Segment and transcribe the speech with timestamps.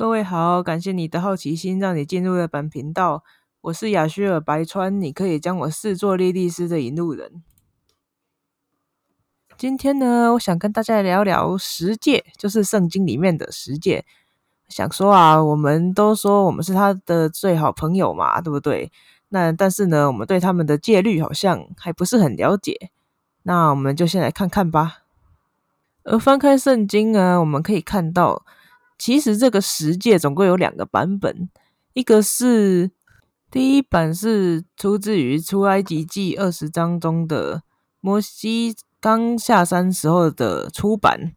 [0.00, 3.22] 各位好，感谢你的好奇心，让你进入了本频道。
[3.60, 7.42] 我是雅薛尔白川，你可以将我视作莉莉丝的引路人。
[9.58, 14.06] 今天呢，我想跟大家聊聊十诫，就是圣经里面的十诫。
[14.70, 18.90] 想说啊，我们都说我们是他的最好朋友嘛，对不对？
[19.28, 22.90] 那但是呢，我们对他们的戒律好像还不是很了解。
[23.42, 25.02] 那我们就先来看看吧。
[26.04, 28.46] 而翻开圣经呢，我们可以看到，
[29.00, 31.48] 其实这个十诫总共有两个版本，
[31.94, 32.90] 一个是
[33.50, 37.62] 第一版是出自于出埃及记二十章中的
[38.00, 38.76] 摩西。
[39.02, 41.32] 刚下山时候的出版，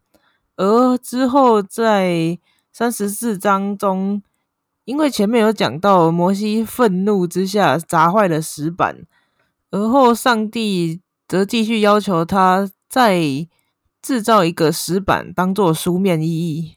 [0.56, 2.38] 而之后在
[2.70, 4.22] 三十四章中，
[4.84, 9.06] 因为前面有讲到摩西愤怒之下砸坏了石板，
[9.70, 13.48] 而后上帝则继续要求他再
[14.02, 16.76] 制造一个石板当做书面意义。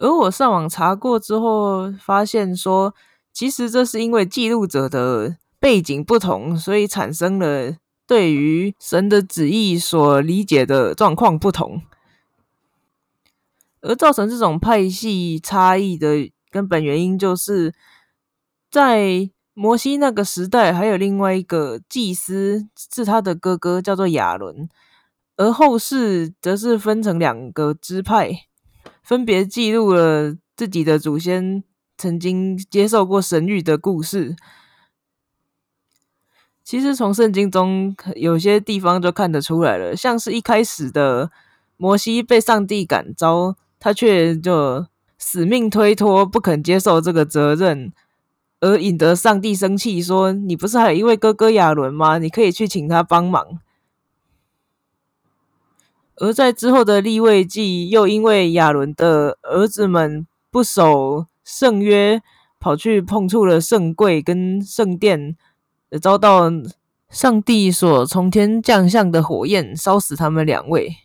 [0.00, 2.94] 而我上网查过之后，发现说，
[3.32, 7.76] 其实这是因为记录者的背景不同，所以产生了。
[8.06, 11.82] 对于神的旨意所理解的状况不同，
[13.82, 17.74] 而造成这种派系差异的根本原因，就是
[18.70, 24.70] 在摩西那个时代，还有另外一个祭司是他的哥哥，叫做亚伦，
[25.36, 28.46] 而后世则是分成两个支派，
[29.02, 31.62] 分别记录了自己的祖先
[31.96, 34.36] 曾经接受过神谕的故事。
[36.62, 41.30] 其实从圣经中有些地方就看得出来了，像是一开始的
[41.78, 47.92] 摩西被上帝感召，他却就死命推脱，不肯接受这个责任，
[48.60, 52.18] 而引得上帝生气，说：“你不是还有一位哥哥亚伦吗？
[52.18, 53.60] 你可以去请他帮忙。”
[56.20, 62.20] 而在之后的立位记，又因为亚伦的儿子们不守圣约，
[62.58, 65.36] 跑去碰触了圣柜跟圣殿。
[66.02, 66.50] 遭到
[67.08, 70.96] 上帝所从天降下的火焰烧死他们两位，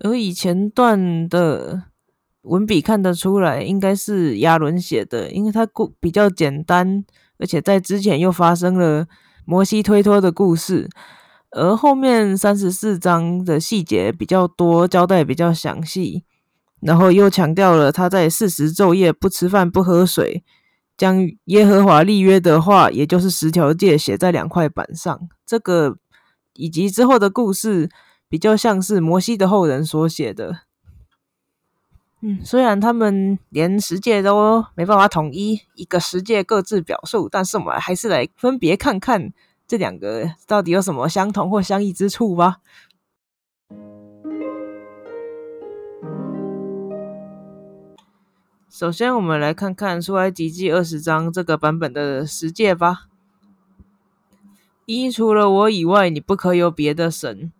[0.00, 1.84] 而以前段的
[2.42, 7.06] 文笔看得出来，应该是亚伦写的，因为他故比较简单，
[7.38, 9.06] 而且在之前又发生了
[9.46, 10.90] 摩西推脱的故事，
[11.52, 16.24] 而后面三十四章的细节比较多，交代比较详细，
[16.80, 20.42] 然后又强调了他在四十昼夜不吃饭不喝水。
[20.96, 25.28] 将耶和华立约的话，也就是十条诫，写在两块板上。
[25.44, 25.96] 这个
[26.54, 27.88] 以及之后的故事，
[28.28, 30.60] 比较像是摩西的后人所写的。
[32.20, 39.32] 嗯，虽然他们连十诫都没办法统一，一个十诫各自表述，但是我们还是来分别看看
[39.72, 42.58] 这两个到底有什么相同或相异之处吧。
[48.68, 53.06] 首先，我们来看看出埃及记二十章这个版本的十诫吧。
[54.84, 57.50] 一，除了我以外，你不可有别的神。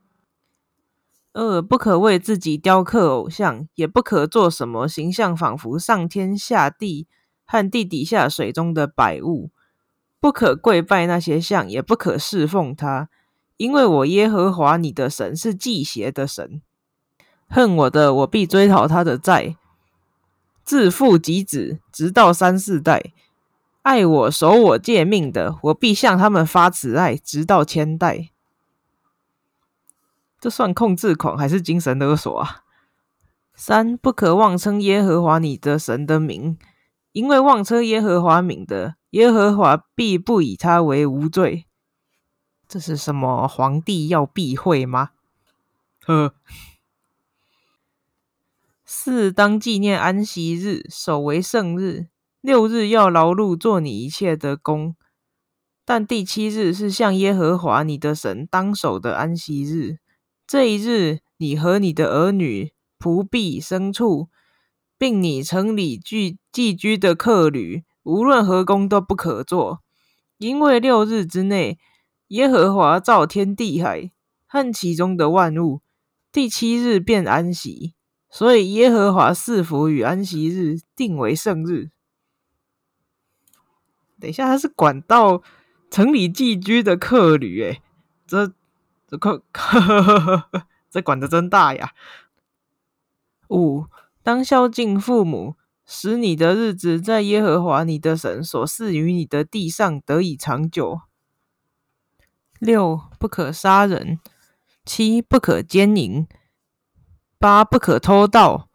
[1.33, 7.07] 二，不可为自己雕刻偶像，也不可做什么形象，仿佛上天下地
[7.47, 9.49] 和地底下水中的百物。
[10.23, 13.09] 不可跪拜那些像，也不可侍奉他，
[13.57, 16.63] 因为我耶和华你的神是祭邪的神。
[17.49, 19.57] 恨我的，我必追讨他的债。
[20.63, 23.13] 自父及子，直到三四代，
[23.83, 28.29] 爱我、守我诫命的，我必向他们发慈爱，直到千代。
[30.39, 32.63] 这算控制狂还是精神勒索啊？
[33.57, 36.57] 三不可妄称耶和华你的神的名，
[37.13, 41.67] 因为妄称耶和华名的，耶和华必不以他为无罪。
[42.67, 45.11] 这是什么皇帝要避讳吗？
[46.05, 46.35] 呵。
[48.85, 52.09] 四当纪念安息日，守为圣日。
[52.41, 54.97] 六日要劳碌做你一切的工，
[55.85, 59.99] 但第七日是向耶和华你的神当守的安息日。
[60.47, 64.29] 这一日，你和你的儿女、仆婢、牲畜，
[65.03, 69.83] 并你城里居寄居的客旅，无论何工都不可做，
[70.39, 71.81] 因为六日之内，
[72.29, 74.13] 耶和华造天地海
[74.47, 75.81] 和其中的万物，
[76.31, 77.95] 第七日便安息。
[78.31, 81.91] 所以耶和华赐福与安息日定为圣日。
[84.21, 85.43] 等一下，他是管到
[85.91, 87.83] 城里寄居的客旅，诶，
[88.25, 88.53] 这
[89.09, 89.43] 这客
[90.89, 91.93] 这管的真大呀！
[93.49, 93.87] 五
[94.23, 101.01] 当孝敬父母，使你的日子在耶和华你的神所赐予你的地上得以长久。
[102.61, 104.21] 六不可杀人，
[104.85, 106.27] 七不可奸淫。
[107.37, 108.69] 八不可偷盗，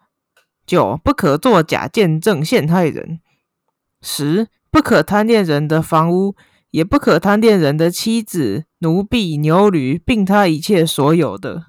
[0.65, 3.19] 九不可作假见证陷害人；
[4.01, 6.35] 十不可贪恋人的房屋，
[6.71, 11.67] 也不可贪恋人的妻子、奴婢、牛驴，并他一切所有的。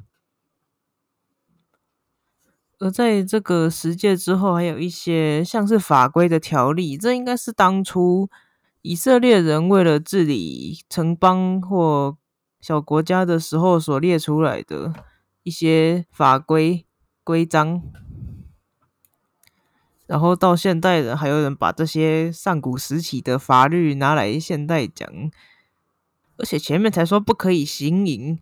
[2.78, 8.30] 而在这个十诫之后，还有一些像是法规的条例，这应该是当初
[8.82, 12.16] 以色列人为了治理城邦或
[12.60, 14.92] 小国家的时候所列出来的
[15.42, 16.86] 一些法规
[17.24, 17.82] 规章。
[20.06, 25.06] 然后到现代人，还有人把这些上古时期的法律拿来现代讲，
[26.36, 28.38] 而且前面才说不可以行淫。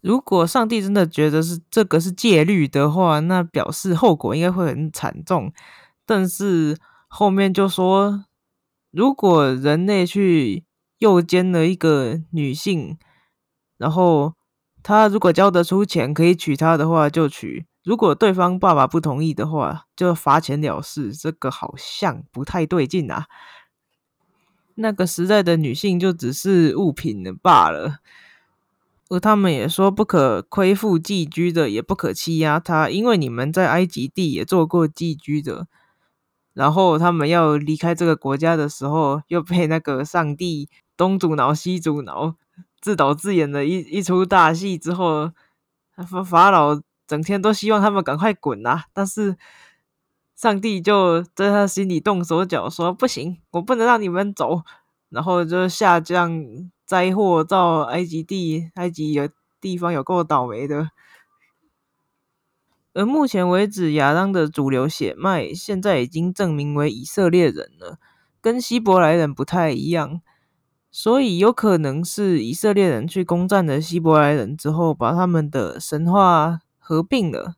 [0.00, 5.52] 如果上帝真的觉得是这个是戒律的话，那表示后果应该会很惨重。
[6.06, 6.78] 但是
[7.08, 8.24] 后面就说，
[8.90, 10.64] 如果人类去
[10.98, 12.96] 诱奸了一个女性，
[13.76, 14.34] 然后
[14.82, 21.12] 他如果交得出钱可以娶她的话，就娶；如果对方爸爸不同意的话，就罚钱了事。
[21.12, 23.26] 这个好像不太对劲啊。
[24.76, 27.98] 那个时代的女性就只是物品了罢了。
[29.08, 35.66] 而他们也说，不可亏负寄居的，也不可欺压他，因为你们在埃及地也做过寄居的。
[36.52, 42.34] 然后他们要离开这个国家的时候，又被那个上帝东阻挠西阻挠，
[42.80, 44.76] 自导自演的一一出大戏。
[44.76, 45.30] 之后
[46.06, 49.36] 法法老整天都希望他们赶快滚啊，但是
[50.36, 54.62] 上帝就在他心里动手脚，说不行，我不能让你们走。
[55.08, 56.44] 然后就下降。
[56.88, 59.28] 灾祸到埃及地，埃及有
[59.60, 60.88] 地方有够倒霉的。
[62.94, 67.98] 而目前为止，亚当的主流血脉现在已经证明为以色列人了，
[68.40, 70.22] 跟希伯来人不太一样，
[70.90, 77.56] 所以有可能是以色列人去攻占了希伯来人之后，把他们的神话合并了，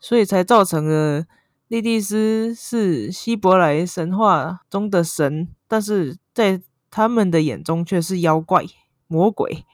[0.00, 1.26] 所以才造成了
[1.66, 6.62] 利蒂斯是希伯来神话中的神，但是在。
[6.90, 8.64] 他们的眼中却是妖怪、
[9.06, 9.64] 魔鬼。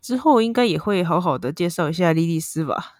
[0.00, 2.94] 之后应该也会好好的介绍一下莉莉丝吧。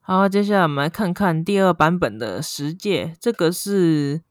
[0.00, 3.14] 好，接下来我们来看看第二版本的十诫。
[3.18, 4.22] 这个是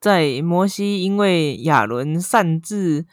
[0.00, 3.06] 在摩西因为亚伦擅自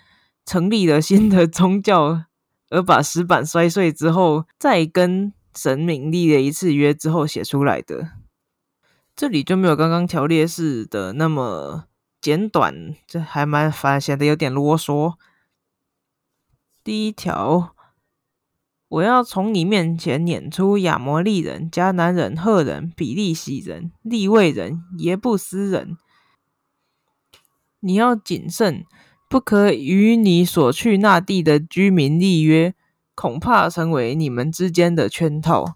[0.45, 2.25] 成立了新的宗教，
[2.69, 8.20] 而把石板摔碎之后，再跟神明立了一次约之后写出来的。
[9.21, 11.83] 这里就没有刚刚条列式的那么
[12.19, 15.13] 简短，这还蛮烦，显得有点啰嗦。
[16.83, 17.75] 第一条，
[18.87, 25.95] 我要从你面前撵出亚摩利人、迦南人、赫人、比利洗人、利未人、耶布斯人。
[27.81, 28.85] 你要谨慎，
[29.29, 32.73] 不可与你所去那地的居民立约，
[33.13, 35.75] 恐怕成为你们之间的圈套。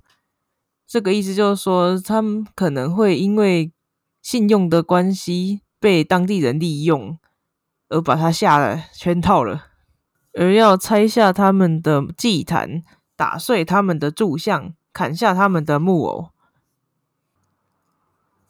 [0.87, 3.71] 这个意思就是说，他们可能会因为
[4.21, 7.17] 信用的关系被当地人利用，
[7.89, 9.67] 而把他下了圈套了，
[10.33, 12.83] 而要拆下他们的祭坛，
[13.15, 16.29] 打碎他们的柱像，砍下他们的木偶，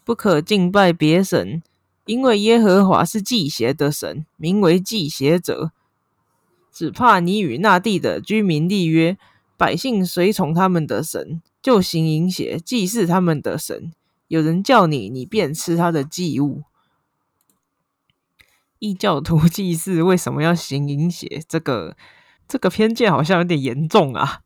[0.03, 1.63] 不可敬拜别神，
[2.05, 5.71] 因为耶和华是祭邪的神，名为祭邪者，
[6.71, 9.17] 只怕你与那地的居民立约，
[9.57, 11.41] 百姓随从他们的神。
[11.61, 13.91] 就行淫邪，祭祀他们的神。
[14.27, 16.61] 有人叫你，你便吃他的祭物。
[18.77, 21.43] 异教徒祭祀为什么要行淫邪？
[21.49, 21.97] 这个
[22.47, 24.41] 这个偏见好像有点严重啊。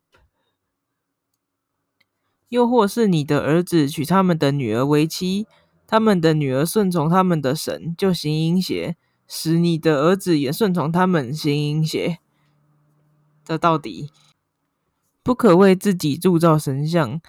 [2.48, 5.46] 又或是你的儿子娶他们的女儿为妻，
[5.86, 8.96] 他们的女儿顺从他们的神，就行淫邪，
[9.28, 12.18] 使你的儿子也顺从他们行淫邪。
[13.44, 14.10] 这到底？
[15.22, 17.20] 不可为自己铸造神像。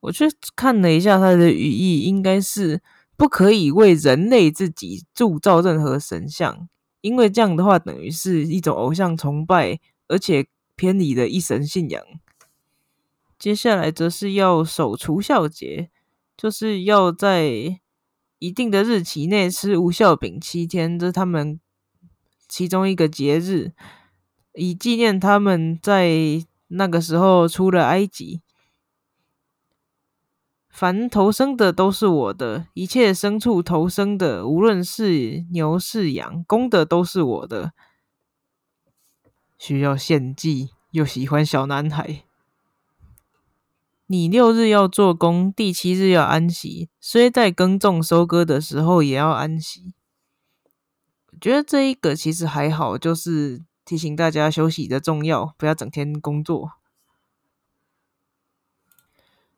[0.00, 0.24] 我去
[0.56, 2.82] 看了一下它的语义，应该是
[3.16, 6.68] 不可以为人类自己铸造任何神像，
[7.02, 12.02] 因为这样的话等于是一种偶像崇拜，而且偏离了一神信仰。
[13.38, 15.88] 接下来则是要守除孝节，
[16.36, 17.80] 就是要在
[18.40, 21.60] 一定的日期内吃无孝饼七天，这是他们
[22.48, 23.70] 其中一个节日，
[24.54, 26.44] 以纪念他们在。
[26.74, 28.40] 那个时候出了埃及，
[30.68, 37.72] 凡投生的都是我的，一切牲畜投生的，无论是牛是羊，公的都是我的。
[39.58, 42.24] 需要献祭，又喜欢小男孩。
[44.06, 49.94] 你六日要做工，第七日要安息，虽在耕种收割的时候也要安息。
[51.30, 56.72] 我觉得这一个其实还好，就是提醒大家休息的重要，不要整天工作。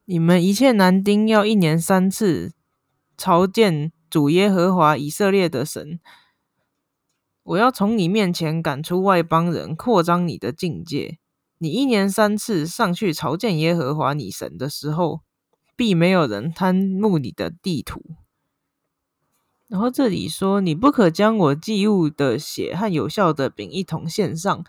[0.07, 2.52] 你们一切男丁要一年三次
[3.16, 5.99] 朝见主耶和华以色列的神。
[7.43, 11.19] 我要从你面前赶出外邦人，扩张你的境界。
[11.59, 15.21] 你一年三次上去朝见耶和华你神的时候，
[15.76, 18.02] 必没有人贪慕你的地图。
[19.75, 24.64] 然后这里说，你不可将我祭物的血和有效的饼一同献上。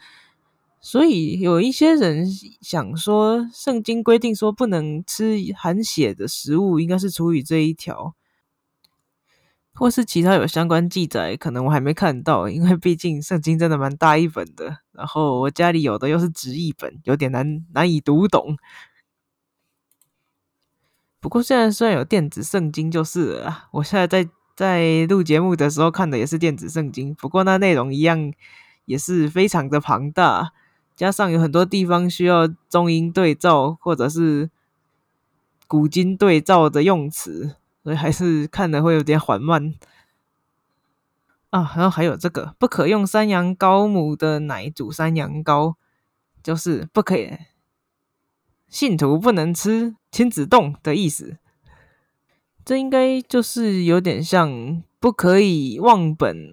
[0.81, 2.27] 所以有一些人
[2.59, 8.15] 想说，圣经规定说不能吃含血的食物，应该是出于这一条，
[9.75, 18.57] 或是其他有相关记载，可能我还没看到，因为毕竟圣经真的蛮大一本的，然后我家里有的又是直译本，有点难难以读懂。
[21.19, 28.33] 不过现在虽然有电子圣经，就是了，我现在在在录节目的时候看的也是电子圣经，不过那内容一样
[28.85, 30.53] 也是非常的庞大。
[30.95, 34.49] 加上有很多地方需要中英对照，或者是
[35.67, 39.73] 古今对照的用词，所以还是看的会有点缓慢
[41.49, 41.73] 啊。
[41.75, 45.75] 然后还有这个，不可用山羊羔母的奶煮山羊羔，
[46.41, 47.33] 就是不可以，
[48.69, 51.39] 信徒不能吃亲子冻的意思。
[52.65, 56.51] 这应该就是有点像不可以忘本。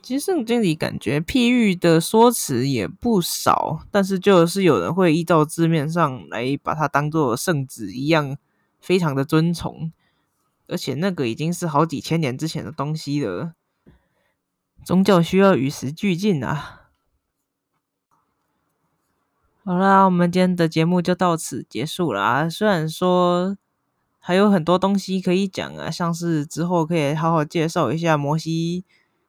[0.00, 8.36] 其实圣经里感觉譬喻的说辞也不少，但是就是有人会依照字面上来把它当做圣旨一样，
[8.78, 9.90] 非常的尊崇，
[10.68, 13.54] 而且那个已经是好几千年之前的东西了。
[14.84, 16.90] 宗教需要与时俱进啊！
[19.64, 22.48] 好啦，我们今天的节目就到此结束啦。
[22.48, 23.56] 虽然说
[24.26, 28.84] 还有很多东西可以讲啊，像是之后可以好好介绍一下摩西。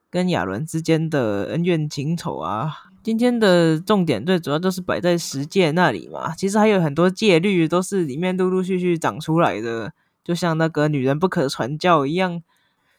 [0.10, 2.74] 跟亚伦之间的恩怨情仇啊，
[3.04, 6.34] 今天的重点最主要就是摆在十诫那里嘛。
[6.34, 12.42] 其实还有很多戒律都是里面陆陆续续长出来的，就像那个女人不可传教一样。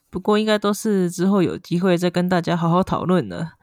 [0.08, 3.54] 不过应该都是之后有机会再跟大家好好讨论了。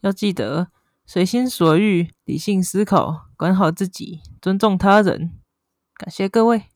[0.00, 0.66] 要记得
[1.06, 5.30] 随心所欲，理性思考，管好自己，尊重他人。
[5.96, 6.73] 感谢各位。